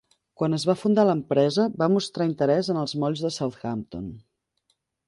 Quan 0.41 0.55
es 0.57 0.63
va 0.69 0.75
fundar 0.83 1.03
l'empresa, 1.09 1.67
va 1.83 1.91
mostrar 1.99 2.29
interès 2.31 2.73
en 2.77 2.83
els 2.87 2.99
molls 3.05 3.25
de 3.29 3.35
Southampton. 3.39 4.11